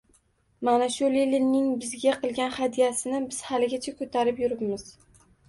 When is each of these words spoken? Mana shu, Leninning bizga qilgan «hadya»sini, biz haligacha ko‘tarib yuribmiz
Mana 0.69 0.85
shu, 0.93 1.09
Leninning 1.15 1.67
bizga 1.83 2.15
qilgan 2.23 2.49
«hadya»sini, 2.57 3.21
biz 3.35 3.43
haligacha 3.51 3.95
ko‘tarib 4.03 4.43
yuribmiz 4.47 4.89